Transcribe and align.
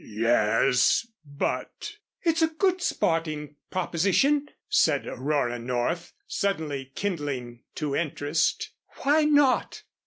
"Yes, 0.03 1.07
but" 1.23 1.97
"It's 2.25 2.41
a 2.41 2.47
good 2.47 2.81
sporting 2.81 3.57
proposition," 3.69 4.47
said 4.67 5.05
Aurora 5.05 5.59
North, 5.59 6.13
suddenly 6.25 6.91
kindling 6.95 7.61
to 7.75 7.95
interest. 7.95 8.71
"Why 9.03 9.25
not?" 9.25 9.83